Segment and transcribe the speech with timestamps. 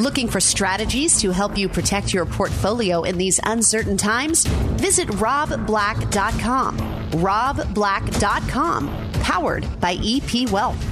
[0.00, 4.44] Looking for strategies to help you protect your portfolio in these uncertain times?
[4.74, 6.78] Visit robblack.com.
[7.12, 10.82] robblack.com, powered by EP Wealth.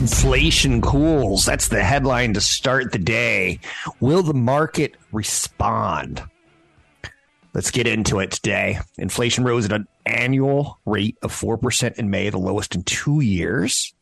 [0.00, 1.44] Inflation cools.
[1.44, 3.60] That's the headline to start the day.
[4.00, 6.20] Will the market respond?
[7.54, 8.80] Let's get into it today.
[8.98, 13.94] Inflation rose at an annual rate of 4% in May, the lowest in two years.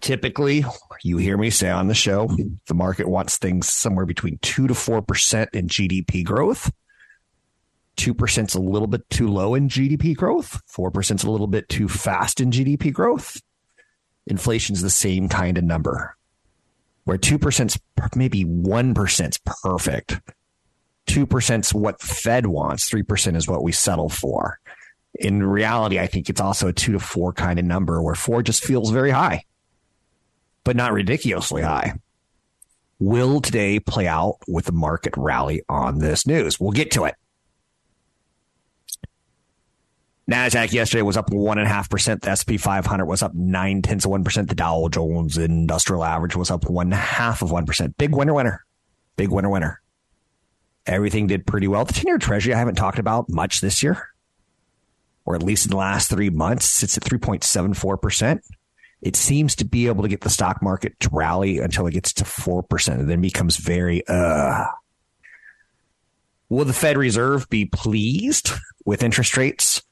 [0.00, 0.64] Typically,
[1.02, 2.28] you hear me say on the show,
[2.66, 6.70] the market wants things somewhere between 2 to 4% in GDP growth.
[7.96, 10.60] 2% is a little bit too low in GDP growth.
[10.70, 13.40] 4% is a little bit too fast in GDP growth.
[14.26, 16.14] Inflation is the same kind of number,
[17.04, 17.78] where 2% is
[18.14, 20.20] maybe 1% is perfect.
[21.06, 22.90] 2% is what Fed wants.
[22.90, 24.60] 3% is what we settle for.
[25.14, 28.42] In reality, I think it's also a two to four kind of number where four
[28.42, 29.44] just feels very high
[30.66, 31.94] but not ridiculously high.
[32.98, 36.58] Will today play out with the market rally on this news?
[36.58, 37.14] We'll get to it.
[40.28, 42.22] Nasdaq yesterday was up one and a half percent.
[42.22, 44.48] The SP 500 was up nine tenths of one percent.
[44.48, 47.96] The Dow Jones Industrial Average was up one half of one percent.
[47.96, 48.64] Big winner, winner,
[49.16, 49.80] big winner, winner.
[50.84, 51.84] Everything did pretty well.
[51.84, 54.08] The ten-year Treasury I haven't talked about much this year,
[55.24, 58.42] or at least in the last three months, sits at three point seven four percent
[59.02, 62.12] it seems to be able to get the stock market to rally until it gets
[62.14, 64.64] to 4% and then becomes very, uh.
[66.48, 68.52] Will the Fed Reserve be pleased
[68.84, 69.82] with interest rates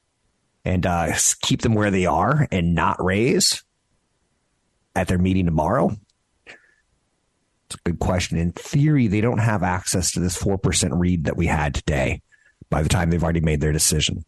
[0.63, 3.63] and uh, keep them where they are and not raise
[4.95, 5.91] at their meeting tomorrow?
[6.47, 8.37] It's a good question.
[8.37, 12.21] In theory, they don't have access to this 4% read that we had today
[12.69, 14.23] by the time they've already made their decision.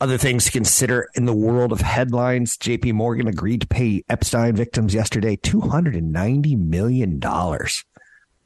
[0.00, 4.56] Other things to consider in the world of headlines JP Morgan agreed to pay Epstein
[4.56, 7.22] victims yesterday $290 million.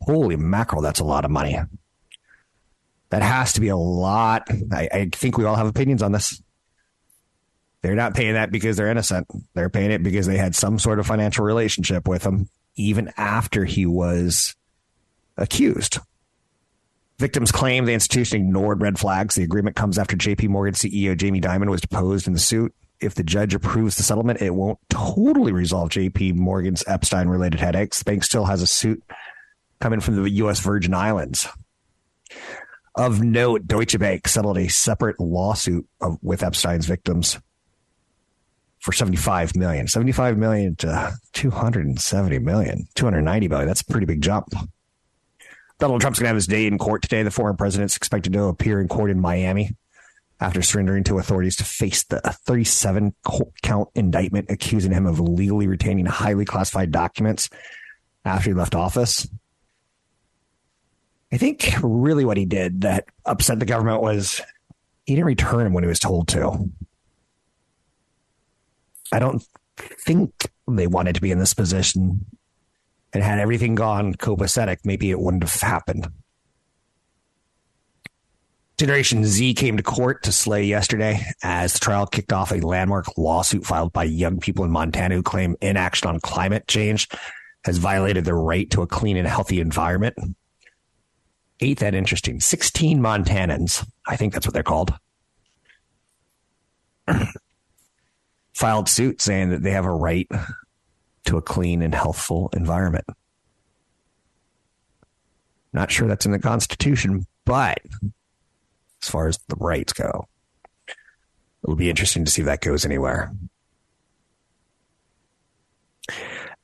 [0.03, 1.59] Holy mackerel, that's a lot of money.
[3.11, 4.47] That has to be a lot.
[4.71, 6.43] I, I think we all have opinions on this.
[7.81, 9.27] They're not paying that because they're innocent.
[9.55, 13.65] They're paying it because they had some sort of financial relationship with him, even after
[13.65, 14.55] he was
[15.37, 15.99] accused.
[17.19, 19.35] Victims claim the institution ignored red flags.
[19.35, 22.73] The agreement comes after JP Morgan CEO Jamie Dimon was deposed in the suit.
[23.01, 27.99] If the judge approves the settlement, it won't totally resolve JP Morgan's Epstein related headaches.
[27.99, 29.03] The bank still has a suit
[29.81, 30.61] coming from the U.S.
[30.61, 31.49] Virgin Islands.
[32.95, 37.39] Of note, Deutsche Bank settled a separate lawsuit of, with Epstein's victims
[38.81, 39.87] for 75 million.
[39.87, 43.69] 75 million to 270 million, 290 million.
[43.69, 44.53] That's a pretty big jump.
[45.79, 47.23] Donald Trump's going to have his day in court today.
[47.23, 49.77] The former president's expected to appear in court in Miami
[50.41, 53.15] after surrendering to authorities to face the 37
[53.63, 57.49] count indictment accusing him of illegally retaining highly classified documents
[58.25, 59.29] after he left office.
[61.33, 64.41] I think really what he did that upset the government was
[65.07, 66.71] he didn't return when he was told to.
[69.13, 69.45] I don't
[69.77, 72.27] think they wanted to be in this position
[73.13, 76.09] and had everything gone copacetic, maybe it wouldn't have happened.
[78.79, 83.19] Generation Z came to court to Slay yesterday as the trial kicked off a landmark
[83.19, 87.09] lawsuit filed by young people in Montana who claim inaction on climate change
[87.65, 90.17] has violated their right to a clean and healthy environment.
[91.61, 92.41] Ain't that interesting?
[92.41, 94.95] 16 Montanans, I think that's what they're called,
[98.55, 100.29] filed suit saying that they have a right
[101.29, 103.05] to a clean and healthful environment.
[105.75, 107.79] Not sure that's in the Constitution, but
[109.03, 110.27] as far as the rights go,
[111.63, 113.31] it'll be interesting to see if that goes anywhere.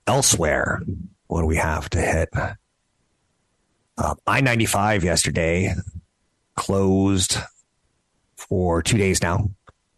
[0.07, 0.81] Elsewhere,
[1.27, 2.31] what do we have to hit?
[3.99, 5.75] Uh, I 95 yesterday
[6.57, 7.37] closed
[8.37, 9.51] for two days now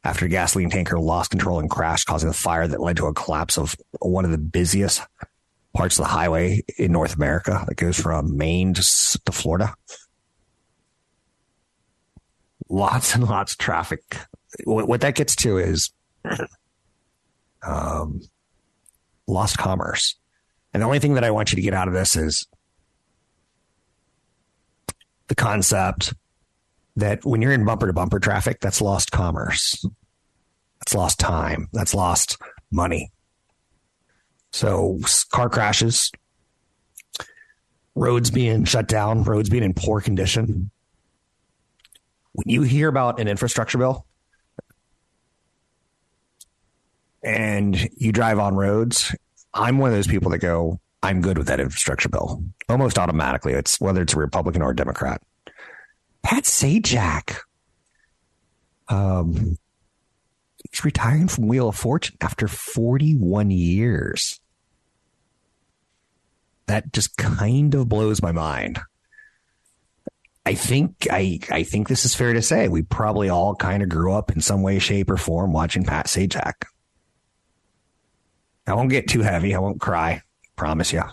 [0.06, 3.12] after a gasoline tanker lost control and crashed, causing a fire that led to a
[3.12, 5.02] collapse of one of the busiest
[5.74, 8.82] parts of the highway in North America that goes from Maine to,
[9.24, 9.74] to Florida.
[12.68, 14.18] Lots and lots of traffic.
[14.62, 15.90] What, what that gets to is
[17.66, 18.20] um,
[19.26, 20.14] lost commerce.
[20.72, 22.46] And the only thing that I want you to get out of this is
[25.26, 26.14] the concept
[26.96, 29.84] that when you're in bumper to bumper traffic, that's lost commerce.
[30.80, 31.68] That's lost time.
[31.72, 32.38] That's lost
[32.70, 33.12] money.
[34.52, 34.98] So
[35.30, 36.10] car crashes,
[37.94, 40.70] roads being shut down, roads being in poor condition.
[42.32, 44.06] When you hear about an infrastructure bill
[47.22, 49.14] and you drive on roads,
[49.52, 53.52] I'm one of those people that go, I'm good with that infrastructure bill almost automatically.
[53.52, 55.20] It's whether it's a Republican or a Democrat.
[56.26, 57.36] Pat Sajak,
[58.88, 59.56] um,
[60.56, 64.40] he's retiring from Wheel of Fortune after 41 years.
[66.66, 68.80] That just kind of blows my mind.
[70.44, 72.66] I think I I think this is fair to say.
[72.66, 76.06] We probably all kind of grew up in some way, shape, or form watching Pat
[76.06, 76.64] Sajak.
[78.66, 79.54] I won't get too heavy.
[79.54, 80.22] I won't cry.
[80.56, 81.04] Promise you.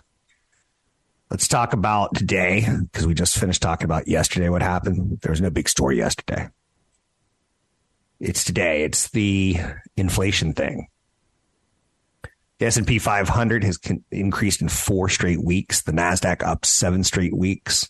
[1.34, 4.50] Let's talk about today because we just finished talking about yesterday.
[4.50, 5.18] What happened?
[5.22, 6.50] There was no big story yesterday.
[8.20, 8.84] It's today.
[8.84, 9.58] It's the
[9.98, 10.90] inflation thing.
[12.60, 15.82] The S&P 500 has con- increased in four straight weeks.
[15.82, 17.90] The Nasdaq up seven straight weeks.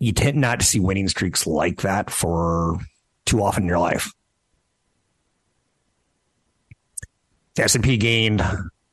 [0.00, 2.80] You tend not to see winning streaks like that for
[3.26, 4.12] too often in your life.
[7.54, 8.42] The S&P gained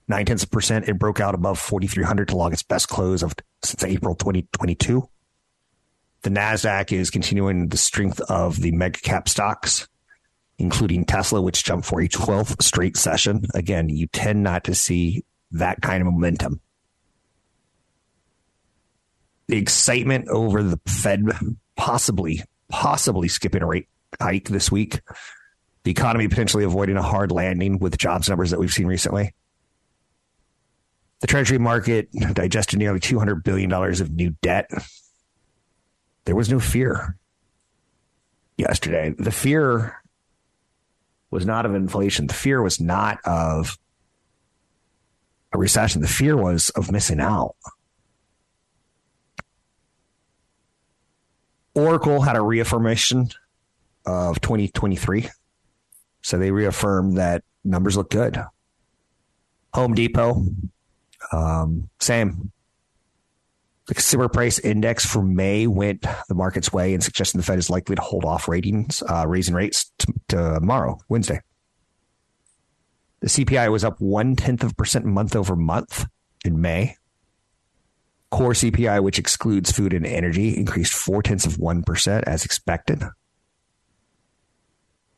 [0.07, 0.87] nine tenths of percent.
[0.87, 5.07] It broke out above 4,300 to log its best close of since April 2022.
[6.21, 9.87] The Nasdaq is continuing the strength of the mega cap stocks,
[10.57, 13.43] including Tesla, which jumped for a 12th straight session.
[13.53, 16.61] Again, you tend not to see that kind of momentum.
[19.47, 21.25] The excitement over the Fed
[21.75, 23.89] possibly, possibly skipping a rate
[24.21, 25.01] hike this week
[25.83, 29.33] the economy potentially avoiding a hard landing with jobs numbers that we've seen recently.
[31.23, 34.69] The Treasury market digested nearly $200 billion of new debt.
[36.25, 37.17] There was no fear
[38.57, 39.15] yesterday.
[39.17, 40.03] The fear
[41.31, 42.27] was not of inflation.
[42.27, 43.77] The fear was not of
[45.53, 46.01] a recession.
[46.01, 47.55] The fear was of missing out.
[51.73, 53.29] Oracle had a reaffirmation
[54.05, 55.29] of 2023
[56.21, 58.43] so they reaffirmed that numbers look good.
[59.73, 60.43] Home Depot,
[61.33, 62.51] um, same.
[63.87, 67.69] The consumer price index for May went the market's way and suggesting the Fed is
[67.69, 71.41] likely to hold off ratings, uh, raising rates t- tomorrow, Wednesday.
[73.19, 76.05] The CPI was up one tenth of a percent month over month
[76.45, 76.95] in May.
[78.31, 83.03] Core CPI, which excludes food and energy, increased four tenths of one percent as expected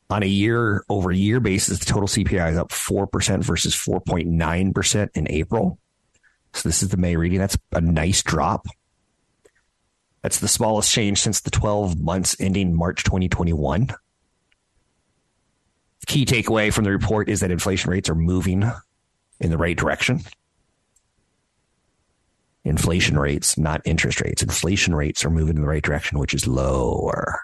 [0.08, 5.30] on a year over year basis, the total CPI is up 4% versus 4.9% in
[5.30, 5.78] April.
[6.56, 7.38] So this is the May reading.
[7.38, 8.66] That's a nice drop.
[10.22, 13.88] That's the smallest change since the 12 months ending March 2021.
[16.00, 18.64] The key takeaway from the report is that inflation rates are moving
[19.38, 20.22] in the right direction.
[22.64, 24.42] Inflation rates, not interest rates.
[24.42, 27.40] Inflation rates are moving in the right direction, which is lower.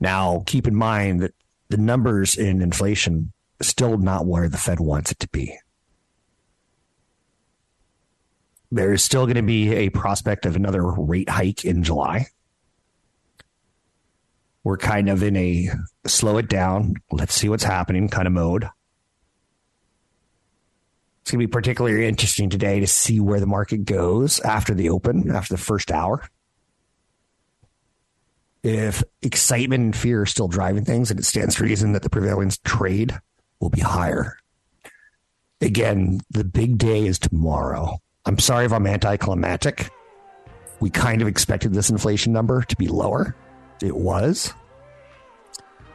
[0.00, 1.32] Now, keep in mind that
[1.68, 3.32] the numbers in inflation
[3.66, 5.56] still not where the Fed wants it to be.
[8.70, 12.26] There is still going to be a prospect of another rate hike in July.
[14.64, 15.70] We're kind of in a
[16.06, 18.68] slow it down, let's see what's happening kind of mode.
[21.20, 24.88] It's going to be particularly interesting today to see where the market goes after the
[24.88, 26.22] open, after the first hour
[28.62, 32.10] if excitement and fear are still driving things, and it stands to reason that the
[32.10, 33.18] prevailing trade
[33.62, 34.36] will be higher.
[35.60, 37.98] Again, the big day is tomorrow.
[38.26, 39.90] I'm sorry if I'm anticlimactic.
[40.80, 43.36] We kind of expected this inflation number to be lower.
[43.80, 44.52] It was.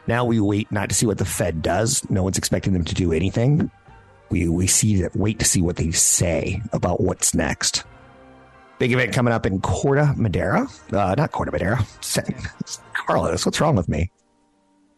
[0.08, 2.10] Now we wait not to see what the Fed does.
[2.10, 3.70] No one's expecting them to do anything.
[4.30, 7.84] We we see that wait to see what they say about what's next.
[8.80, 10.68] Big event coming up in Corte Madera.
[10.92, 11.86] Uh, not Corte Madera.
[13.08, 14.12] Carlos, what's wrong with me?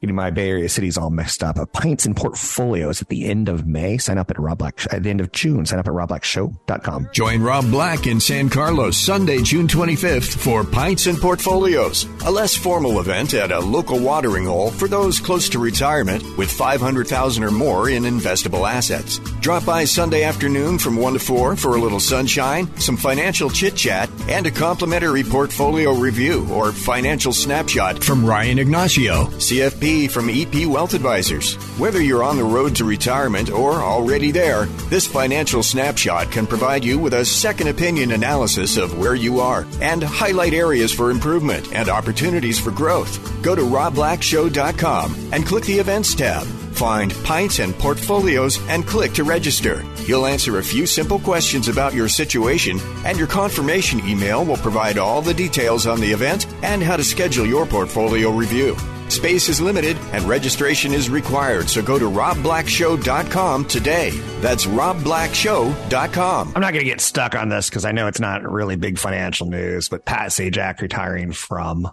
[0.01, 1.57] Getting my Bay Area cities all messed up.
[1.73, 3.97] Pints and portfolios at the end of May.
[3.97, 5.65] Sign up at Rob Black at the end of June.
[5.65, 7.09] Sign up at robblackshow.com.
[7.11, 12.55] Join Rob Black in San Carlos Sunday, June 25th for Pints and Portfolios, a less
[12.55, 17.51] formal event at a local watering hole for those close to retirement with 500,000 or
[17.51, 19.19] more in investable assets.
[19.41, 23.75] Drop by Sunday afternoon from 1 to 4 for a little sunshine, some financial chit
[23.75, 30.67] chat, and a complimentary portfolio review or financial snapshot from Ryan Ignacio, CFP From EP
[30.67, 31.55] Wealth Advisors.
[31.79, 36.85] Whether you're on the road to retirement or already there, this financial snapshot can provide
[36.85, 41.73] you with a second opinion analysis of where you are and highlight areas for improvement
[41.73, 43.41] and opportunities for growth.
[43.41, 46.45] Go to robblackshow.com and click the events tab.
[46.73, 49.83] Find Pints and Portfolios and click to register.
[50.05, 54.99] You'll answer a few simple questions about your situation, and your confirmation email will provide
[54.99, 58.77] all the details on the event and how to schedule your portfolio review.
[59.09, 64.11] Space is limited and registration is required, so go to robblackshow.com today.
[64.39, 66.51] That's robblackshow.com.
[66.55, 68.97] I'm not going to get stuck on this because I know it's not really big
[68.97, 71.89] financial news, but Pat Sajak retiring from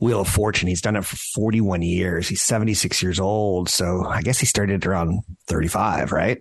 [0.00, 0.68] Wheel of Fortune.
[0.68, 2.28] He's done it for 41 years.
[2.28, 3.68] He's 76 years old.
[3.68, 6.38] So I guess he started around 35, right?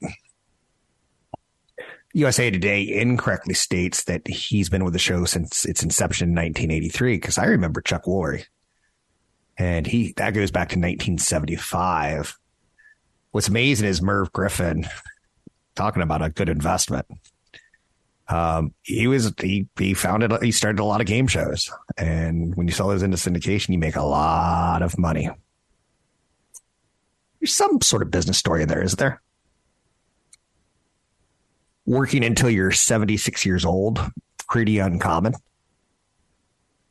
[2.14, 7.18] USA Today incorrectly states that he's been with the show since its inception in 1983
[7.18, 8.46] because I remember Chuck Woolery.
[9.58, 12.38] And he that goes back to 1975.
[13.32, 14.88] What's amazing is Merv Griffin
[15.76, 17.06] talking about a good investment.
[18.28, 22.68] Um, he was he he founded he started a lot of game shows, and when
[22.68, 25.30] you sell those into syndication, you make a lot of money.
[27.40, 29.22] There's some sort of business story in there, is there?
[31.86, 34.00] Working until you're 76 years old,
[34.50, 35.36] pretty uncommon,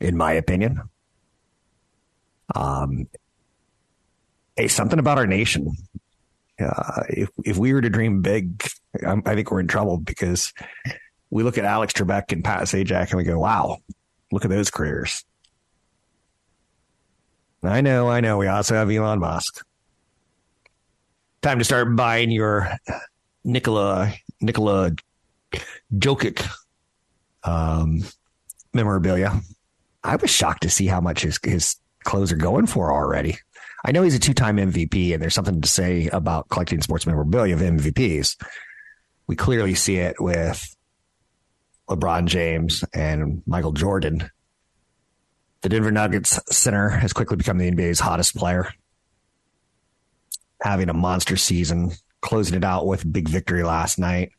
[0.01, 0.89] in my opinion.
[2.55, 3.09] Um,
[4.57, 5.73] hey, something about our nation.
[6.59, 8.67] Uh, if if we were to dream big,
[9.07, 10.55] I, I think we're in trouble because
[11.31, 13.79] we look at Alex Trebek and Pat Sajak and we go, wow,
[14.33, 15.25] look at those careers.
[17.63, 18.39] I know, I know.
[18.39, 19.65] We also have Elon Musk.
[21.43, 22.71] Time to start buying your
[23.45, 24.93] Nikola Nikola
[25.95, 26.47] Jokic
[27.45, 28.03] um,
[28.73, 29.41] memorabilia.
[30.03, 31.77] I was shocked to see how much his his
[32.07, 33.37] clothes are going for already.
[33.85, 37.07] I know he's a two time MVP, and there's something to say about collecting sports
[37.07, 38.43] memorabilia of MVPs.
[39.27, 40.75] We clearly see it with
[41.91, 44.31] LeBron James and Michael Jordan.
[45.61, 48.69] The Denver Nuggets center has quickly become the NBA's hottest player,
[50.63, 54.31] having a monster season, closing it out with a big victory last night.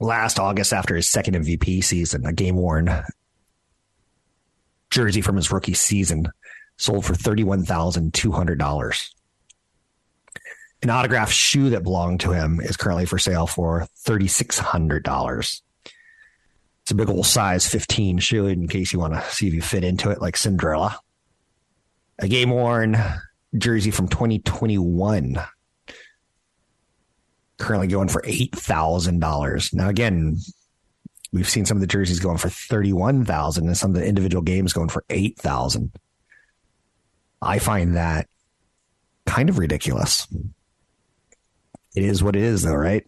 [0.00, 3.04] Last August, after his second MVP season, a game worn
[4.90, 6.30] jersey from his rookie season
[6.76, 9.10] sold for $31,200.
[10.82, 15.60] An autographed shoe that belonged to him is currently for sale for $3,600.
[16.82, 19.60] It's a big old size 15 shoe in case you want to see if you
[19.60, 20.98] fit into it like Cinderella.
[22.18, 22.96] A game worn
[23.56, 25.38] jersey from 2021
[27.58, 29.74] currently going for $8,000.
[29.74, 30.38] Now, again,
[31.32, 34.72] we've seen some of the jerseys going for 31,000 and some of the individual games
[34.72, 35.92] going for 8,000.
[37.42, 38.28] I find that
[39.26, 40.26] kind of ridiculous.
[41.94, 43.04] It is what it is, though, right?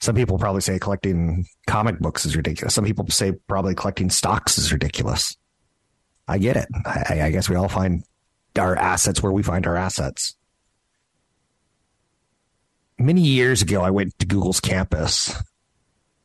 [0.00, 2.74] Some people probably say collecting comic books is ridiculous.
[2.74, 5.36] Some people say probably collecting stocks is ridiculous.
[6.28, 6.68] I get it.
[6.84, 8.04] I, I guess we all find
[8.58, 10.34] our assets where we find our assets.
[12.98, 15.34] Many years ago, I went to Google's campus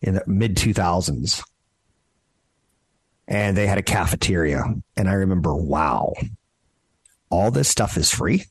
[0.01, 1.43] in the mid 2000s
[3.31, 4.63] and they had a cafeteria.
[4.97, 6.13] And I remember, wow,
[7.29, 8.43] all this stuff is free.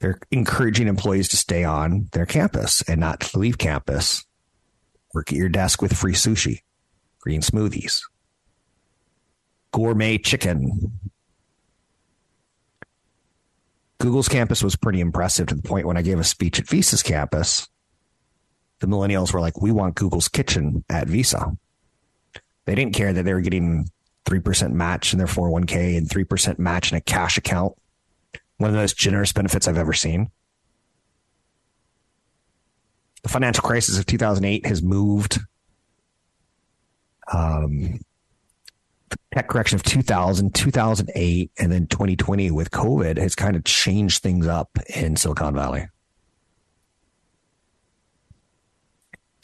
[0.00, 4.24] They're encouraging employees to stay on their campus and not leave campus.
[5.14, 6.62] Work at your desk with free sushi,
[7.20, 8.00] green smoothies,
[9.72, 10.98] gourmet chicken.
[13.98, 17.02] Google's campus was pretty impressive to the point when I gave a speech at Visa's
[17.02, 17.68] campus,
[18.80, 21.56] the millennials were like, we want Google's kitchen at Visa.
[22.64, 23.90] They didn't care that they were getting
[24.26, 27.74] 3% match in their 401k and 3% match in a cash account
[28.58, 30.30] one of the most generous benefits I've ever seen.
[33.22, 35.40] The financial crisis of 2008 has moved.
[37.32, 38.00] Um,
[39.10, 44.22] the tech correction of 2000, 2008, and then 2020 with COVID has kind of changed
[44.22, 45.88] things up in Silicon Valley.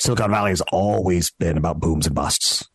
[0.02, 2.68] Silicon Valley has always been about booms and busts.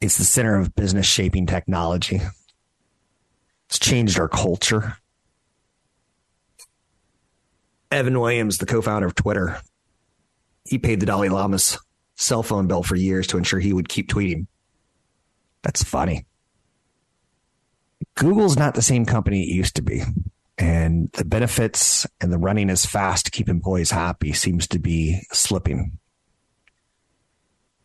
[0.00, 2.22] It's the center of business shaping technology.
[3.68, 4.96] It's changed our culture.
[7.90, 9.60] Evan Williams, the co founder of Twitter,
[10.64, 11.78] he paid the Dalai Lama's
[12.16, 14.46] cell phone bill for years to ensure he would keep tweeting.
[15.60, 16.24] That's funny.
[18.14, 20.02] Google's not the same company it used to be.
[20.60, 25.22] And the benefits and the running as fast to keep employees happy seems to be
[25.32, 25.98] slipping.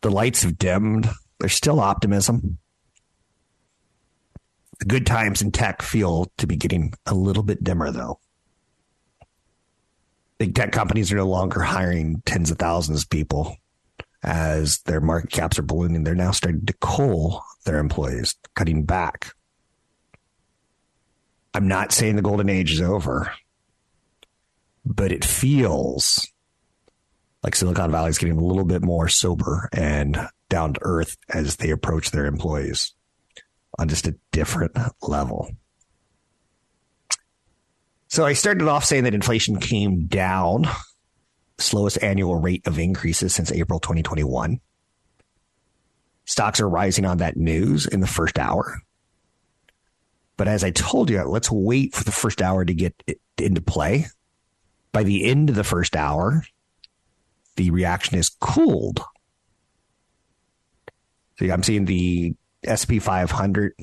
[0.02, 1.08] The lights have dimmed
[1.40, 2.58] There's still optimism.
[4.78, 8.20] The good times in tech feel to be getting a little bit dimmer, though.
[10.38, 13.56] Big tech companies are no longer hiring tens of thousands of people
[14.22, 16.04] as their market caps are ballooning.
[16.04, 19.32] They're now starting to cull their employees, cutting back.
[21.56, 23.32] I'm not saying the golden age is over,
[24.84, 26.30] but it feels
[27.42, 31.56] like Silicon Valley is getting a little bit more sober and down to earth as
[31.56, 32.92] they approach their employees
[33.78, 35.50] on just a different level.
[38.08, 40.68] So I started off saying that inflation came down,
[41.56, 44.60] slowest annual rate of increases since April 2021.
[46.26, 48.82] Stocks are rising on that news in the first hour.
[50.36, 52.94] But as I told you, let's wait for the first hour to get
[53.38, 54.06] into play.
[54.92, 56.44] By the end of the first hour,
[57.56, 59.02] the reaction is cooled.
[61.38, 63.74] So I'm seeing the SP 500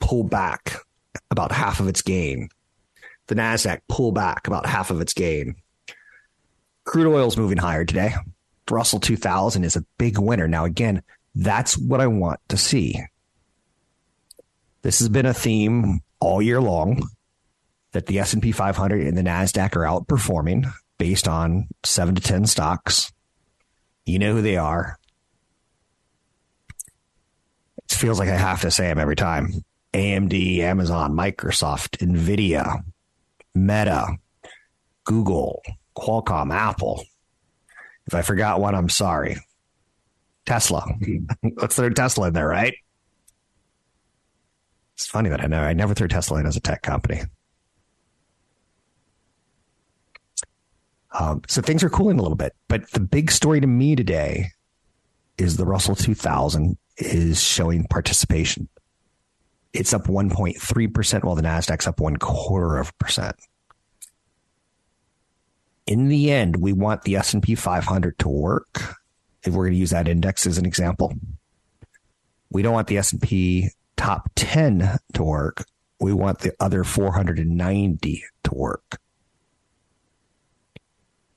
[0.00, 0.76] pull back
[1.30, 2.48] about half of its gain.
[3.26, 5.56] The NASDAQ pull back about half of its gain.
[6.84, 8.14] Crude oil is moving higher today.
[8.70, 10.46] Russell 2000 is a big winner.
[10.46, 11.02] Now, again,
[11.34, 13.00] that's what I want to see.
[14.86, 17.08] This has been a theme all year long
[17.90, 23.12] that the S&P 500 and the Nasdaq are outperforming based on 7 to 10 stocks.
[24.04, 24.96] You know who they are.
[27.78, 29.54] It feels like I have to say them every time.
[29.92, 32.84] AMD, Amazon, Microsoft, Nvidia,
[33.56, 34.16] Meta,
[35.02, 35.62] Google,
[35.98, 37.02] Qualcomm, Apple.
[38.06, 39.38] If I forgot one, I'm sorry.
[40.44, 40.86] Tesla.
[41.56, 42.76] Let's throw Tesla in there, right?
[44.96, 47.20] It's funny that I know I never threw Tesla in as a tech company.
[51.18, 54.52] Um, so things are cooling a little bit, but the big story to me today
[55.36, 58.68] is the Russell 2000 is showing participation.
[59.74, 63.36] It's up 1.3%, while the NASDAQ's up one quarter of a percent.
[65.86, 68.96] In the end, we want the S&P 500 to work.
[69.42, 71.12] If we're going to use that index as an example,
[72.50, 75.64] we don't want the S&P top 10 to work.
[76.00, 78.98] We want the other 490 to work.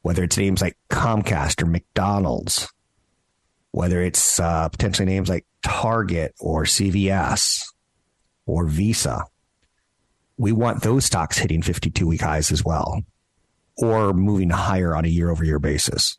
[0.01, 2.71] Whether it's names like Comcast or McDonald's,
[3.71, 7.65] whether it's uh, potentially names like Target or CVS
[8.45, 9.25] or Visa,
[10.37, 13.03] we want those stocks hitting 52 week highs as well
[13.75, 16.17] or moving higher on a year over year basis.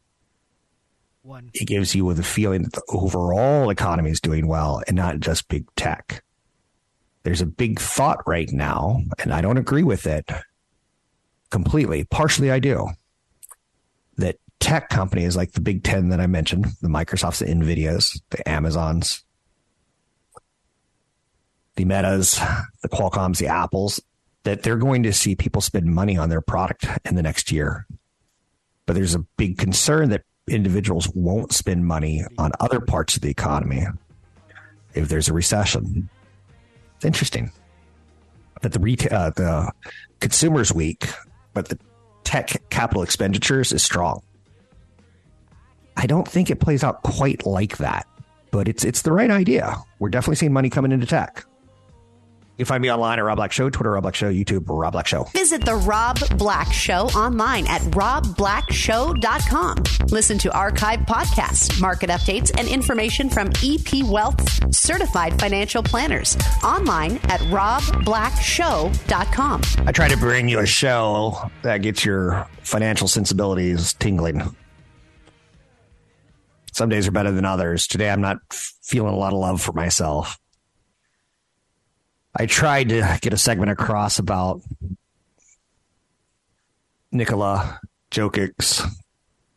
[1.22, 1.50] One.
[1.52, 5.48] It gives you the feeling that the overall economy is doing well and not just
[5.48, 6.22] big tech.
[7.22, 10.30] There's a big thought right now, and I don't agree with it
[11.50, 12.04] completely.
[12.04, 12.88] Partially, I do.
[14.16, 18.48] That tech companies like the big 10 that I mentioned, the Microsofts, the NVIDIAs, the
[18.48, 19.24] Amazons,
[21.76, 22.40] the Metas,
[22.82, 24.00] the Qualcomms, the Apples,
[24.44, 27.86] that they're going to see people spend money on their product in the next year.
[28.86, 33.30] But there's a big concern that individuals won't spend money on other parts of the
[33.30, 33.86] economy
[34.94, 36.08] if there's a recession.
[37.00, 37.50] It's interesting
[38.60, 39.72] that the retail, uh, the
[40.20, 41.08] consumers weak,
[41.54, 41.78] but the
[42.24, 44.22] tech capital expenditures is strong.
[45.96, 48.06] I don't think it plays out quite like that,
[48.50, 49.78] but it's it's the right idea.
[49.98, 51.46] We're definitely seeing money coming into tech.
[52.60, 54.92] You can find me online at Rob Black Show, Twitter Rob Black Show, YouTube Rob
[54.92, 55.24] Black Show.
[55.32, 60.08] Visit the Rob Black Show online at robblackshow.com.
[60.10, 67.12] Listen to archive podcasts, market updates, and information from EP Wealth certified financial planners online
[67.30, 69.62] at robblackshow.com.
[69.86, 74.54] I try to bring you a show that gets your financial sensibilities tingling.
[76.74, 77.86] Some days are better than others.
[77.86, 78.36] Today, I'm not
[78.82, 80.38] feeling a lot of love for myself.
[82.34, 84.62] I tried to get a segment across about
[87.12, 88.82] Nikola Jokic's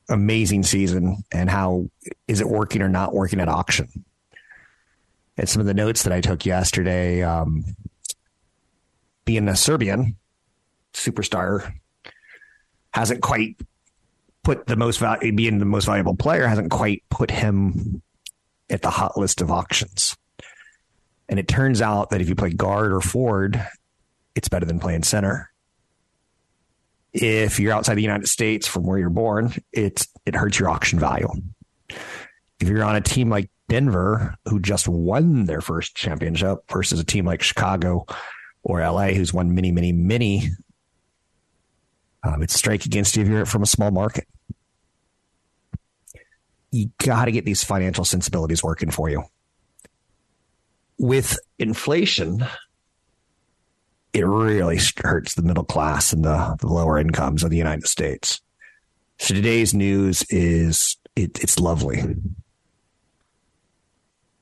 [0.09, 1.89] amazing season and how
[2.27, 3.88] is it working or not working at auction.
[5.38, 7.63] And some of the notes that I took yesterday, um,
[9.25, 10.15] being a Serbian
[10.93, 11.73] superstar,
[12.93, 13.57] hasn't quite
[14.43, 18.01] put the most value, being the most valuable player, hasn't quite put him
[18.69, 20.15] at the hot list of auctions.
[21.29, 23.65] And it turns out that if you play guard or forward,
[24.36, 25.51] it's better than playing center.
[27.13, 30.99] If you're outside the United States from where you're born, it's it hurts your auction
[30.99, 31.29] value.
[32.59, 37.03] If you're on a team like Denver, who just won their first championship, versus a
[37.03, 38.05] team like Chicago
[38.63, 40.49] or LA, who's won many, many, many,
[42.23, 44.27] um, it's strike against you if you're from a small market.
[46.71, 49.23] You got to get these financial sensibilities working for you
[50.97, 52.45] with inflation,
[54.13, 58.41] it really hurts the middle class and the, the lower incomes of the United States.
[59.17, 62.03] So today's news is it, it's lovely.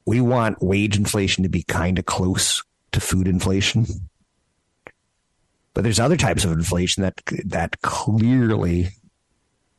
[0.06, 3.86] We want wage inflation to be kind of close to food inflation.
[5.74, 8.90] But there's other types of inflation that that clearly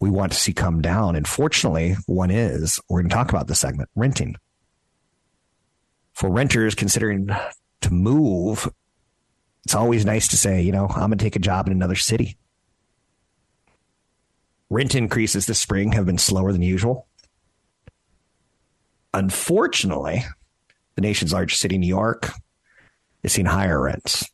[0.00, 1.16] we want to see come down.
[1.16, 4.36] And fortunately, one is we're going to talk about this segment renting.
[6.12, 7.30] For renters considering
[7.80, 8.68] to move,
[9.64, 11.96] it's always nice to say, you know, I'm going to take a job in another
[11.96, 12.36] city.
[14.70, 17.06] Rent increases this spring have been slower than usual.
[19.14, 20.24] Unfortunately,
[20.94, 22.30] the nation's largest city, New York,
[23.22, 24.28] is seeing higher rents.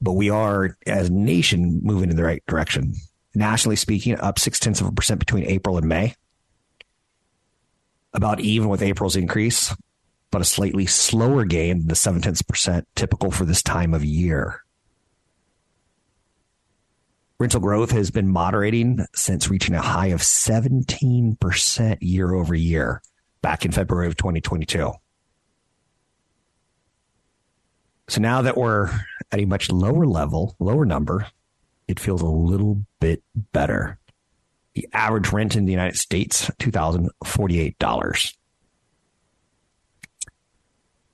[0.00, 2.94] But we are, as a nation, moving in the right direction.
[3.34, 6.14] Nationally speaking, up six tenths of a percent between April and May.
[8.16, 9.72] About even with April's increase,
[10.30, 14.04] but a slightly slower gain than the seven tenths percent typical for this time of
[14.04, 14.64] year.
[17.38, 23.02] Rental growth has been moderating since reaching a high of 17% year over year
[23.42, 24.92] back in February of 2022.
[28.08, 28.88] So now that we're
[29.30, 31.26] at a much lower level, lower number,
[31.88, 33.98] it feels a little bit better.
[34.76, 38.34] The average rent in the United States, $2,048.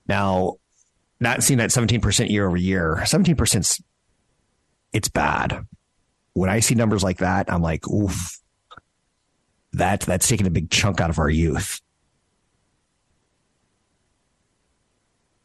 [0.08, 0.56] Now,
[1.20, 3.80] not seeing that 17% year over year, 17%
[4.92, 5.64] it's bad.
[6.32, 8.40] When I see numbers like that, I'm like, oof,
[9.74, 11.80] that, that's taking a big chunk out of our youth.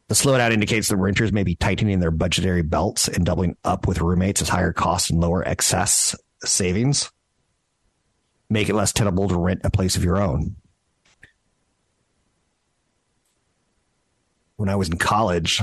[0.08, 4.00] The slowdown indicates that renters may be tightening their budgetary belts and doubling up with
[4.00, 7.12] roommates as higher costs and lower excess savings
[8.50, 10.56] make it less tenable to rent a place of your own.
[14.56, 15.60] When I was in college,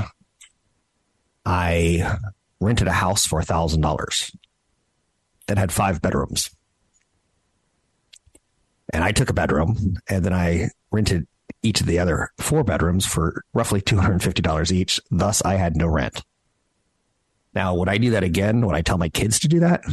[1.46, 2.18] I
[2.60, 4.36] rented a house for $1,000
[5.48, 6.50] that had five bedrooms.
[8.94, 11.28] And I took a bedroom and then I rented
[11.62, 15.02] each of the other four bedrooms for roughly $250 each.
[15.12, 16.24] Thus, I had no rent.
[17.54, 18.66] Now, would I do that again?
[18.66, 19.84] Would I tell my kids to do that?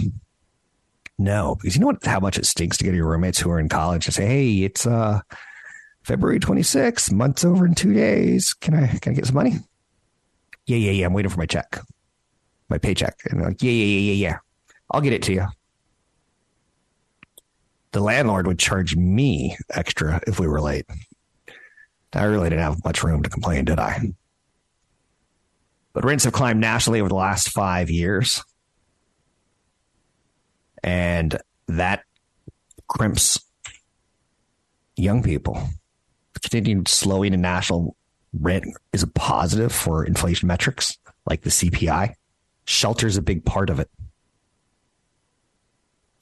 [1.23, 3.61] No, because you know what, how much it stinks to get your roommates who are
[3.61, 5.21] in college and say, "Hey, it's uh,
[6.03, 8.55] February 26th, month's over in two days.
[8.55, 9.55] Can I can I get some money?"
[10.67, 11.07] Yeah, yeah, yeah.
[11.07, 11.79] I'm waiting for my check,
[12.69, 14.39] my paycheck, and they're like, "Yeah, yeah, yeah, yeah, yeah.
[14.91, 15.47] I'll get it to you."
[17.93, 20.87] The landlord would charge me extra if we were late.
[22.15, 24.01] I really didn't have much room to complain, did I?
[25.93, 28.43] But rents have climbed nationally over the last five years.
[30.83, 32.05] And that
[32.89, 33.41] crimps
[34.97, 35.61] young people.
[36.41, 37.97] Continued slowing in national
[38.39, 42.15] rent is a positive for inflation metrics like the CPI.
[42.65, 43.91] Shelter is a big part of it.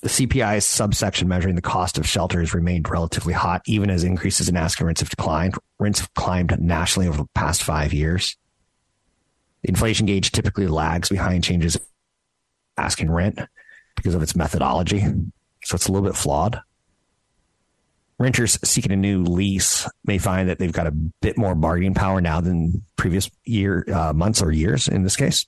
[0.02, 4.48] The CPI subsection measuring the cost of shelter has remained relatively hot, even as increases
[4.48, 5.54] in asking rents have declined.
[5.78, 8.36] Rents have climbed nationally over the past five years.
[9.62, 11.82] The inflation gauge typically lags behind changes in
[12.78, 13.40] asking rent
[14.00, 15.04] because of its methodology.
[15.62, 16.60] So it's a little bit flawed.
[18.18, 22.20] Renters seeking a new lease may find that they've got a bit more bargaining power
[22.20, 25.46] now than previous year, uh, months or years in this case.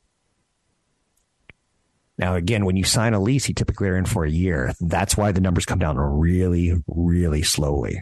[2.18, 4.74] Now, again, when you sign a lease, you typically are in for a year.
[4.80, 8.00] That's why the numbers come down really, really slowly.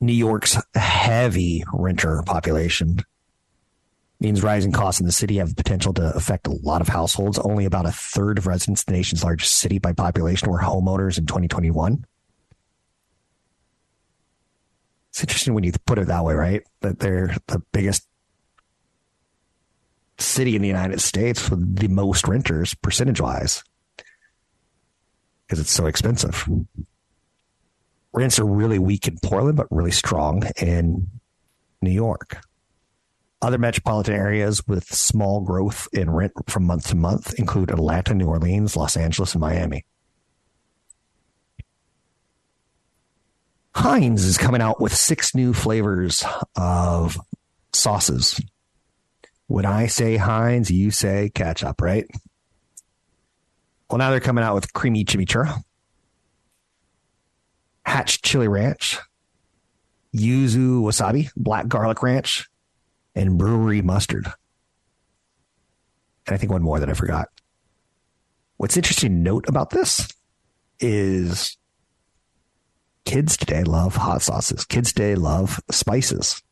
[0.00, 2.98] New York's heavy renter population
[4.20, 7.38] means rising costs in the city have the potential to affect a lot of households.
[7.38, 11.18] Only about a third of residents in the nation's largest city by population were homeowners
[11.18, 12.04] in 2021.
[15.08, 16.62] It's interesting when you put it that way, right?
[16.82, 18.06] That they're the biggest
[20.18, 23.64] city in the United States with the most renters percentage wise
[25.46, 26.48] because it's so expensive.
[28.12, 31.08] Rents are really weak in Portland, but really strong in
[31.80, 32.40] New York.
[33.42, 38.26] Other metropolitan areas with small growth in rent from month to month include Atlanta, New
[38.26, 39.84] Orleans, Los Angeles, and Miami.
[43.74, 46.22] Heinz is coming out with six new flavors
[46.54, 47.18] of
[47.72, 48.38] sauces
[49.46, 52.06] when I say Heinz, you say ketchup, right?
[53.88, 55.52] Well, now they're coming out with creamy chimichurri,
[57.84, 58.98] Hatch chili ranch,
[60.14, 62.49] yuzu wasabi, black garlic ranch,
[63.14, 64.26] and brewery mustard.
[66.26, 67.28] And I think one more that I forgot.
[68.56, 70.08] What's interesting to note about this
[70.78, 71.56] is
[73.04, 74.64] Kids today love hot sauces.
[74.64, 76.42] Kids today love spices.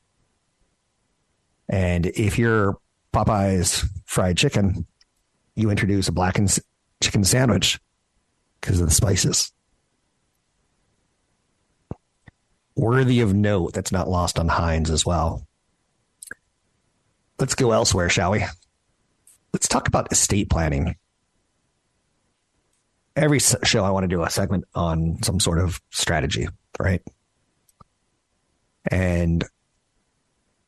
[1.68, 2.78] And if you're
[3.12, 4.86] Popeye's fried chicken,
[5.54, 6.58] you introduce a blackened
[7.02, 7.78] chicken sandwich
[8.60, 9.52] because of the spices.
[12.74, 15.47] Worthy of note that's not lost on Heinz as well.
[17.38, 18.44] Let's go elsewhere, shall we?
[19.52, 20.96] Let's talk about estate planning.
[23.14, 26.48] Every show, I want to do a segment on some sort of strategy,
[26.78, 27.02] right?
[28.90, 29.44] And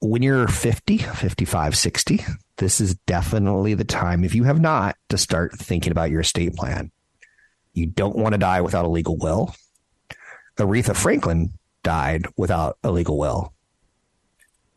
[0.01, 2.25] when you're 50, 55, 60,
[2.57, 6.55] this is definitely the time, if you have not, to start thinking about your estate
[6.55, 6.91] plan.
[7.73, 9.55] You don't want to die without a legal will.
[10.57, 11.51] Aretha Franklin
[11.83, 13.55] died without a legal will.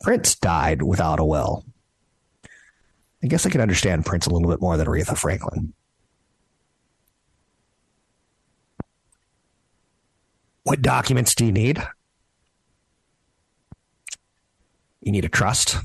[0.01, 1.65] Prince died without a will.
[3.23, 5.73] I guess I can understand Prince a little bit more than Aretha Franklin.
[10.63, 11.81] What documents do you need?
[15.01, 15.77] You need a trust.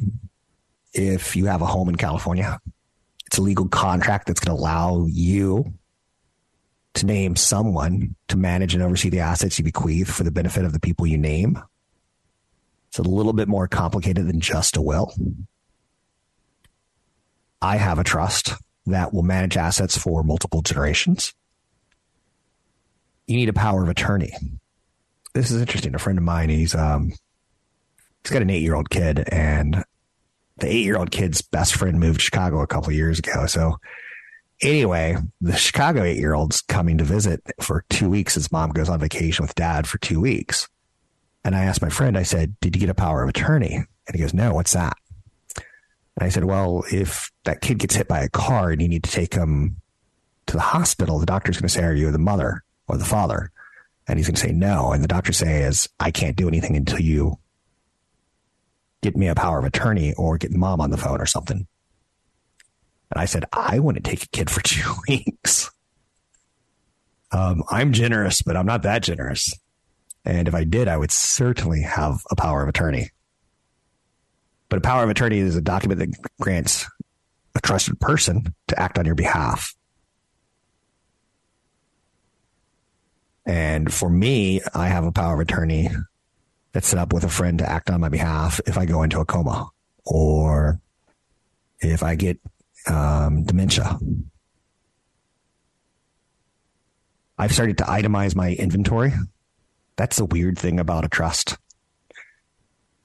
[0.92, 2.58] If you have a home in California,
[3.26, 5.74] it's a legal contract that's going to allow you
[6.94, 10.72] to name someone to manage and oversee the assets you bequeath for the benefit of
[10.72, 11.60] the people you name.
[12.88, 15.14] It's a little bit more complicated than just a will.
[17.60, 18.54] I have a trust
[18.86, 21.34] that will manage assets for multiple generations.
[23.26, 24.32] You need a power of attorney.
[25.34, 25.94] This is interesting.
[25.94, 27.12] A friend of mine, he's um,
[28.22, 29.84] he's got an eight year old kid, and
[30.56, 33.46] the eight year old kid's best friend moved to Chicago a couple years ago.
[33.46, 33.76] So
[34.62, 38.34] anyway, the Chicago eight year old's coming to visit for two weeks.
[38.34, 40.68] His mom goes on vacation with dad for two weeks.
[41.44, 43.74] And I asked my friend, I said, Did you get a power of attorney?
[43.74, 44.96] And he goes, No, what's that?
[46.18, 49.04] And I said, well, if that kid gets hit by a car and you need
[49.04, 49.76] to take him
[50.46, 53.52] to the hospital, the doctor's going to say, are you the mother or the father?
[54.08, 54.90] And he's going to say no.
[54.90, 57.38] And the doctor says, I can't do anything until you
[59.00, 61.68] get me a power of attorney or get mom on the phone or something.
[63.10, 65.70] And I said, I wouldn't take a kid for two weeks.
[67.30, 69.54] Um, I'm generous, but I'm not that generous.
[70.24, 73.10] And if I did, I would certainly have a power of attorney.
[74.68, 76.86] But a power of attorney is a document that grants
[77.54, 79.74] a trusted person to act on your behalf.
[83.46, 85.88] And for me, I have a power of attorney
[86.72, 89.20] that's set up with a friend to act on my behalf if I go into
[89.20, 89.70] a coma
[90.04, 90.80] or
[91.80, 92.38] if I get
[92.86, 93.98] um, dementia.
[97.38, 99.12] I've started to itemize my inventory.
[99.96, 101.56] That's the weird thing about a trust.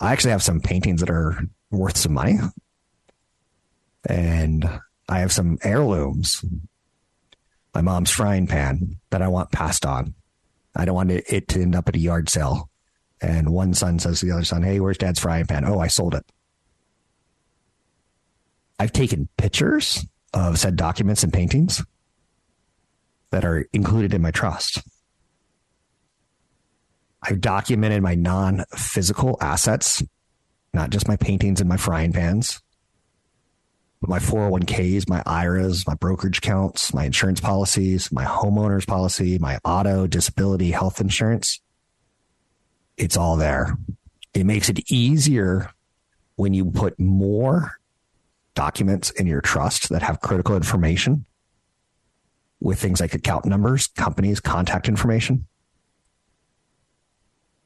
[0.03, 1.39] I actually have some paintings that are
[1.71, 2.37] worth some money.
[4.05, 4.69] And
[5.07, 6.43] I have some heirlooms.
[7.73, 10.13] My mom's frying pan that I want passed on.
[10.75, 12.69] I don't want it to end up at a yard sale.
[13.21, 15.63] And one son says to the other son, Hey, where's dad's frying pan?
[15.63, 16.25] Oh, I sold it.
[18.77, 21.81] I've taken pictures of said documents and paintings
[23.29, 24.81] that are included in my trust.
[27.23, 30.03] I've documented my non physical assets,
[30.73, 32.62] not just my paintings and my frying pans,
[34.01, 39.57] but my 401ks, my IRAs, my brokerage accounts, my insurance policies, my homeowner's policy, my
[39.63, 41.62] auto, disability, health insurance.
[42.97, 43.77] It's all there.
[44.33, 45.71] It makes it easier
[46.36, 47.79] when you put more
[48.55, 51.25] documents in your trust that have critical information
[52.59, 55.47] with things like account numbers, companies, contact information.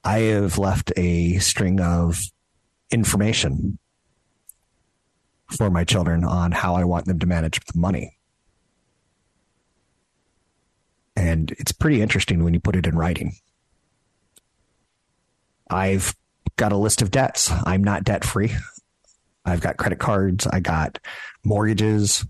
[0.08, 2.17] I have left a string of
[2.89, 3.78] information
[5.52, 8.17] for my children on how I want them to manage the money.
[11.17, 13.34] And it's pretty interesting when you put it in writing.
[15.70, 16.15] I've
[16.56, 17.52] got a list of debts.
[17.65, 18.56] I'm not debt free.
[19.43, 20.48] I've got credit cards.
[20.48, 21.00] I got
[21.43, 22.26] mortgages.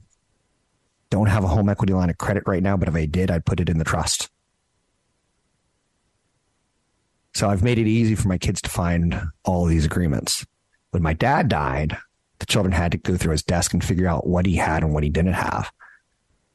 [1.12, 3.46] Don't have a home equity line of credit right now, but if I did, I'd
[3.46, 4.32] put it in the trust.
[7.38, 10.44] So I've made it easy for my kids to find all these agreements.
[10.90, 11.96] When my dad died,
[12.40, 14.92] the children had to go through his desk and figure out what he had and
[14.92, 15.72] what he didn't have.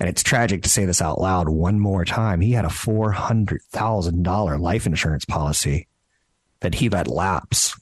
[0.00, 2.40] And it's tragic to say this out loud one more time.
[2.40, 5.86] He had a $400,000 life insurance policy
[6.58, 7.80] that he let lapse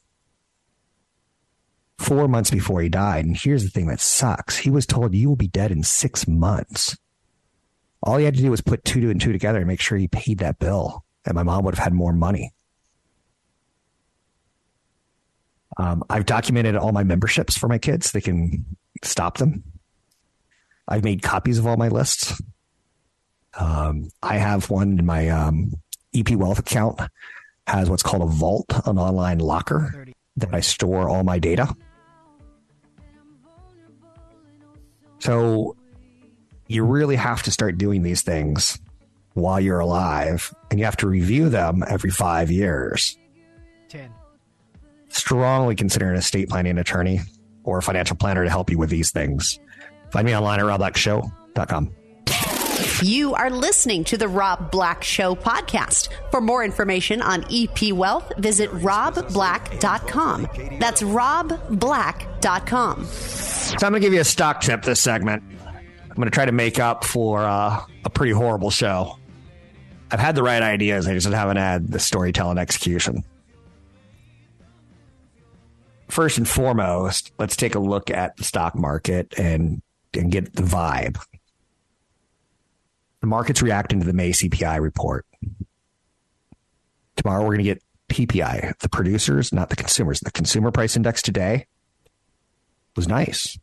[1.96, 3.24] four months before he died.
[3.24, 6.28] And here's the thing that sucks he was told, You will be dead in six
[6.28, 6.98] months.
[8.02, 10.06] All he had to do was put two and two together and make sure he
[10.06, 11.02] paid that bill.
[11.24, 12.52] And my mom would have had more money.
[15.76, 18.12] Um, I've documented all my memberships for my kids.
[18.12, 18.64] They can
[19.02, 19.64] stop them.
[20.88, 22.40] I've made copies of all my lists.
[23.58, 25.74] Um, I have one in my um,
[26.14, 27.00] EP Wealth account
[27.66, 30.06] has what's called a vault, an online locker
[30.36, 31.74] that I store all my data.
[35.20, 35.76] So
[36.66, 38.78] you really have to start doing these things
[39.34, 43.16] while you're alive, and you have to review them every five years.
[43.88, 44.12] 10.
[45.10, 47.20] Strongly consider an estate planning attorney
[47.64, 49.58] or a financial planner to help you with these things.
[50.10, 51.92] Find me online at robblackshow.com.
[53.02, 56.08] You are listening to the Rob Black Show podcast.
[56.30, 60.48] For more information on EP Wealth, visit robblack.com.
[60.78, 63.04] That's robblack.com.
[63.04, 65.42] So I'm going to give you a stock tip this segment.
[65.62, 69.16] I'm going to try to make up for uh, a pretty horrible show.
[70.10, 73.24] I've had the right ideas, I just haven't had the storytelling execution.
[76.10, 79.80] First and foremost, let's take a look at the stock market and,
[80.12, 81.22] and get the vibe.
[83.20, 85.24] The market's reacting to the May CPI report.
[87.16, 90.20] Tomorrow we're going to get PPI, the producers, not the consumers.
[90.20, 91.66] The consumer price index today
[92.96, 93.58] was nice.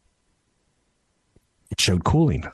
[1.69, 2.45] It showed cooling.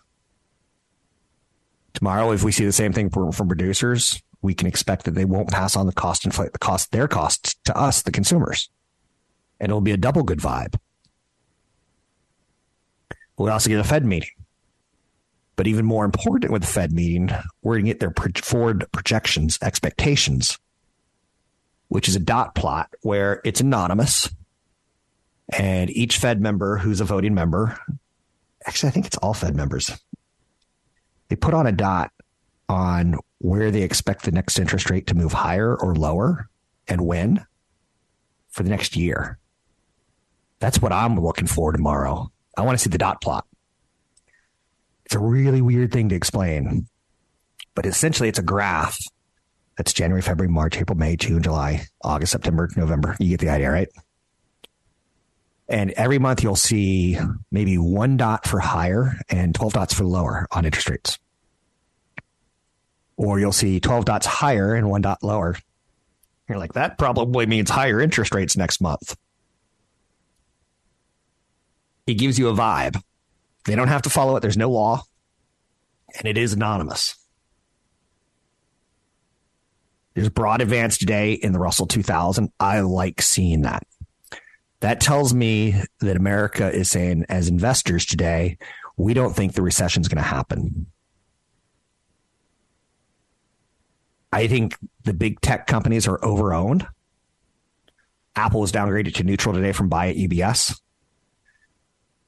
[1.93, 5.25] Tomorrow, if we see the same thing from, from producers, we can expect that they
[5.25, 8.69] won't pass on the cost inflate the cost their costs to us, the consumers,
[9.63, 10.75] and it'll be a double good vibe.
[13.37, 14.29] We'll also get a Fed meeting.
[15.55, 17.29] But even more important with the Fed meeting,
[17.61, 20.59] we're going to get their forward projections, expectations,
[21.87, 24.29] which is a dot plot where it's anonymous.
[25.57, 27.79] And each Fed member who's a voting member,
[28.67, 29.97] actually, I think it's all Fed members,
[31.29, 32.11] they put on a dot
[32.67, 36.49] on where they expect the next interest rate to move higher or lower
[36.85, 37.45] and when
[38.49, 39.39] for the next year.
[40.63, 42.31] That's what I'm looking for tomorrow.
[42.55, 43.45] I want to see the dot plot.
[45.03, 46.87] It's a really weird thing to explain,
[47.75, 48.97] but essentially it's a graph
[49.75, 53.17] that's January, February, March, April, May, June, July, August, September, November.
[53.19, 53.89] You get the idea, right?
[55.67, 57.17] And every month you'll see
[57.51, 61.19] maybe one dot for higher and 12 dots for lower on interest rates.
[63.17, 65.57] Or you'll see 12 dots higher and one dot lower.
[66.47, 69.17] You're like, that probably means higher interest rates next month.
[72.05, 73.01] It gives you a vibe.
[73.65, 74.41] They don't have to follow it.
[74.41, 75.03] There's no law,
[76.17, 77.15] and it is anonymous.
[80.13, 82.51] There's broad advance today in the Russell 2000.
[82.59, 83.83] I like seeing that.
[84.81, 88.57] That tells me that America is saying, as investors today,
[88.97, 90.87] we don't think the recession is going to happen.
[94.31, 96.85] I think the big tech companies are overowned.
[98.35, 100.79] Apple was downgraded to neutral today from buy at UBS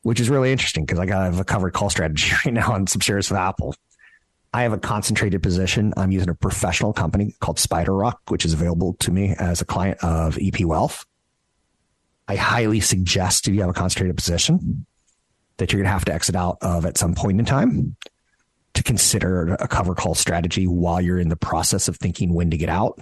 [0.05, 2.85] which is really interesting because I got have a covered call strategy right now on
[2.85, 3.73] some shares of Apple.
[4.53, 5.95] I have a concentrated position.
[5.97, 9.97] I'm using a professional company called SpiderRock, which is available to me as a client
[10.03, 11.07] of EP Wealth.
[12.27, 14.85] I highly suggest if you have a concentrated position
[15.57, 17.95] that you're going to have to exit out of at some point in time
[18.75, 22.57] to consider a cover call strategy while you're in the process of thinking when to
[22.57, 22.99] get out.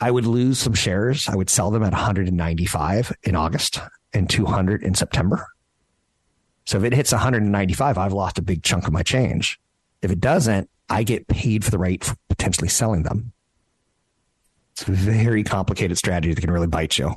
[0.00, 1.28] I would lose some shares.
[1.28, 3.78] I would sell them at 195 in August
[4.14, 5.46] and 200 in September.
[6.66, 9.60] So if it hits 195, I've lost a big chunk of my change.
[10.00, 13.32] If it doesn't, I get paid for the rate for potentially selling them.
[14.72, 17.14] It's a very complicated strategy that can really bite you.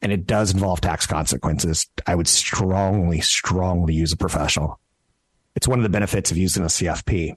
[0.00, 1.86] And it does involve tax consequences.
[2.06, 4.78] I would strongly, strongly use a professional.
[5.56, 7.36] It's one of the benefits of using a CFP,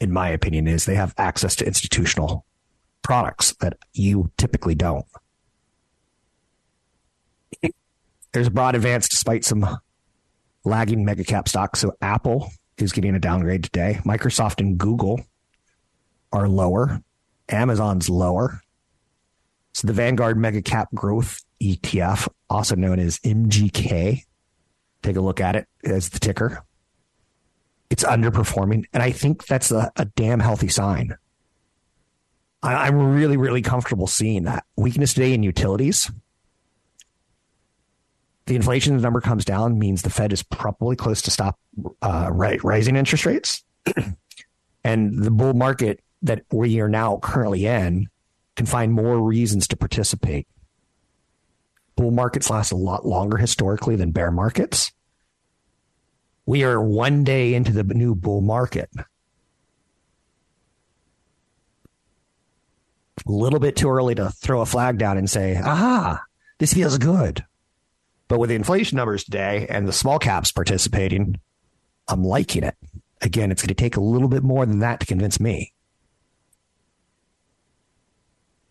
[0.00, 2.44] in my opinion, is they have access to institutional
[3.02, 5.06] products that you typically don't.
[8.32, 9.78] There's a broad advance despite some
[10.64, 11.80] lagging mega cap stocks.
[11.80, 14.00] So Apple is getting a downgrade today.
[14.04, 15.20] Microsoft and Google
[16.32, 17.02] are lower.
[17.48, 18.60] Amazon's lower.
[19.74, 24.22] So the Vanguard Mega Cap Growth ETF, also known as MGK,
[25.02, 26.64] take a look at it as the ticker.
[27.90, 28.84] It's underperforming.
[28.92, 31.16] And I think that's a, a damn healthy sign.
[32.62, 34.64] I, I'm really, really comfortable seeing that.
[34.76, 36.10] Weakness today in utilities
[38.48, 41.58] the inflation number comes down means the Fed is probably close to stop
[42.00, 43.62] uh, rising interest rates.
[44.84, 48.08] and the bull market that we are now currently in
[48.56, 50.48] can find more reasons to participate.
[51.94, 54.92] Bull markets last a lot longer historically than bear markets.
[56.46, 58.88] We are one day into the new bull market.
[63.26, 66.22] A little bit too early to throw a flag down and say, aha,
[66.58, 67.44] this feels good.
[68.28, 71.40] But with the inflation numbers today and the small caps participating,
[72.06, 72.76] I'm liking it.
[73.20, 75.72] Again, it's going to take a little bit more than that to convince me.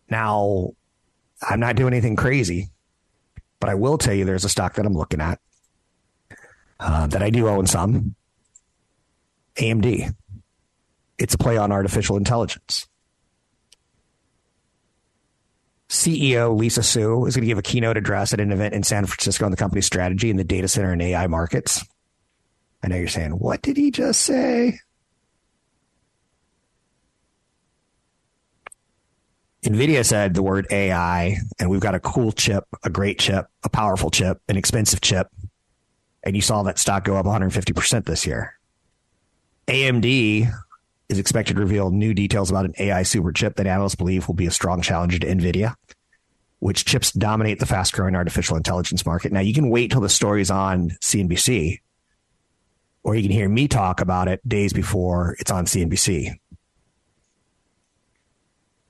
[0.10, 0.70] Now,
[1.42, 2.70] I'm not doing anything crazy,
[3.60, 5.40] but I will tell you there's a stock that I'm looking at
[6.80, 8.16] uh, that I do own some
[9.56, 10.14] AMD.
[11.18, 12.88] It's a play on artificial intelligence.
[15.90, 19.06] CEO Lisa Su is going to give a keynote address at an event in San
[19.06, 21.86] Francisco on the company's strategy in the data center and AI markets.
[22.84, 24.80] I know you're saying, what did he just say?
[29.64, 33.70] NVIDIA said the word AI, and we've got a cool chip, a great chip, a
[33.70, 35.28] powerful chip, an expensive chip.
[36.24, 38.54] And you saw that stock go up 150% this year.
[39.68, 40.52] AMD
[41.10, 44.36] is expected to reveal new details about an AI super chip that analysts believe will
[44.36, 45.76] be a strong challenger to NVIDIA,
[46.60, 49.32] which chips dominate the fast growing artificial intelligence market.
[49.32, 51.80] Now, you can wait till the story's on CNBC,
[53.04, 56.36] or you can hear me talk about it days before it's on CNBC.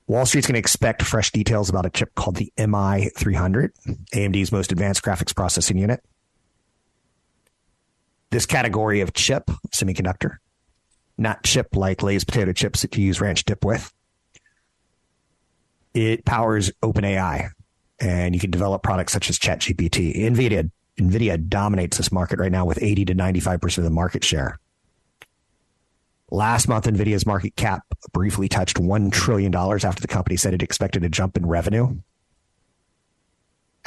[0.07, 3.71] Wall Street's going to expect fresh details about a chip called the MI300,
[4.13, 6.01] AMD's most advanced graphics processing unit.
[8.31, 10.37] This category of chip, semiconductor,
[11.17, 13.91] not chip like Lay's potato chips that you use ranch dip with.
[15.93, 17.49] It powers OpenAI,
[17.99, 20.15] and you can develop products such as ChatGPT.
[20.17, 24.59] NVIDIA, NVIDIA dominates this market right now with 80 to 95% of the market share.
[26.29, 31.03] Last month, NVIDIA's market cap briefly touched $1 trillion after the company said it expected
[31.03, 31.97] a jump in revenue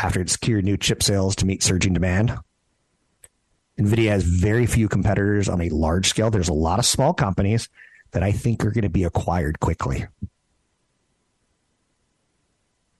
[0.02, 2.36] after it secured new chip sales to meet surging demand.
[3.80, 6.30] NVIDIA has very few competitors on a large scale.
[6.30, 7.70] There's a lot of small companies
[8.10, 10.04] that I think are going to be acquired quickly.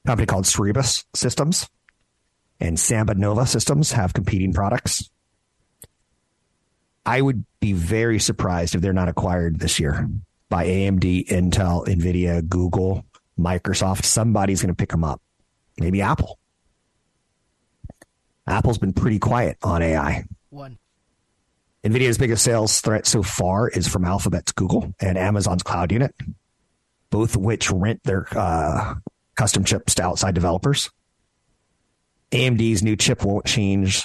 [0.05, 1.69] A company called Cerebras Systems
[2.61, 5.11] and SambaNova Systems have competing products.
[7.05, 10.09] I would be very surprised if they're not acquired this year
[10.49, 13.05] by AMD, Intel, Nvidia, Google,
[13.39, 14.05] Microsoft.
[14.05, 15.21] Somebody's going to pick them up.
[15.79, 16.39] Maybe Apple.
[18.47, 20.25] Apple's been pretty quiet on AI.
[20.51, 20.79] One.
[21.85, 26.15] NVIDIA's biggest sales threat so far is from Alphabet's Google and Amazon's Cloud Unit,
[27.09, 28.97] both which rent their uh,
[29.37, 30.91] custom chips to outside developers.
[32.33, 34.05] AMD's new chip won't change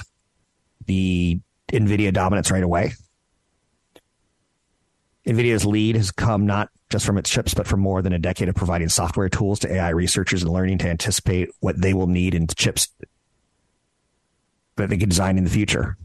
[0.85, 1.39] the
[1.71, 2.93] NVIDIA dominance right away.
[5.25, 8.49] NVIDIA's lead has come not just from its chips, but from more than a decade
[8.49, 12.35] of providing software tools to AI researchers and learning to anticipate what they will need
[12.35, 12.87] in chips
[14.75, 15.97] that they can design in the future.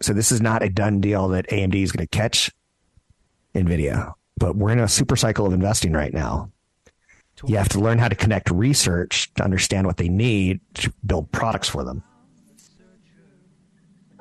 [0.00, 2.50] So this is not a done deal that AMD is going to catch
[3.54, 6.50] NVIDIA, but we're in a super cycle of investing right now.
[7.44, 11.30] You have to learn how to connect research to understand what they need to build
[11.30, 12.02] products for them.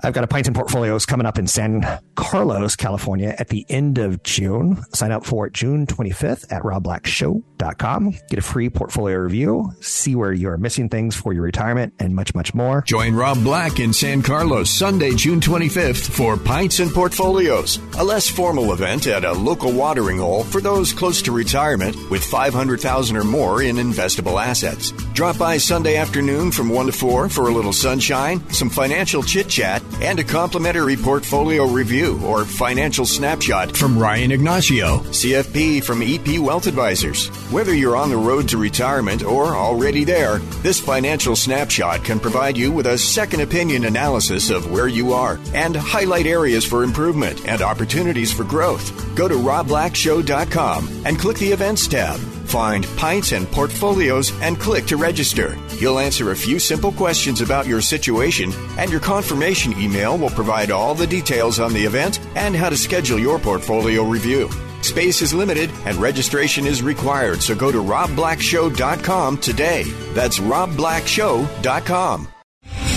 [0.04, 1.86] I've got a Pints and Portfolios coming up in San
[2.16, 4.84] Carlos, California at the end of June.
[4.94, 8.12] Sign up for it June 25th at robblackshow.com.
[8.30, 12.36] Get a free portfolio review, see where you're missing things for your retirement, and much,
[12.36, 12.84] much more.
[12.84, 18.30] Join Rob Black in San Carlos Sunday, June 25th for Pints and Portfolios, a less
[18.30, 23.24] formal event at a local watering hole for those close to retirement with 500,000 or
[23.24, 24.92] more in investable assets.
[25.14, 29.48] Drop by Sunday afternoon from 1 to 4 for a little sunshine, some financial chit
[29.48, 36.40] chat, and a complimentary portfolio review or financial snapshot from Ryan Ignacio, CFP from EP
[36.40, 37.28] Wealth Advisors.
[37.52, 42.58] Whether you're on the road to retirement or already there, this financial snapshot can provide
[42.58, 47.48] you with a second opinion analysis of where you are and highlight areas for improvement
[47.48, 48.94] and opportunities for growth.
[49.16, 52.20] Go to robblackshow.com and click the events tab.
[52.48, 55.58] Find Pints and Portfolios and click to register.
[55.76, 60.72] You'll answer a few simple questions about your situation, and your confirmation email will provide
[60.72, 64.50] all the details on the event and how to schedule your portfolio review.
[64.82, 69.84] Space is limited and registration is required, so go to robblackshow.com today.
[70.14, 72.28] That's robblackshow.com.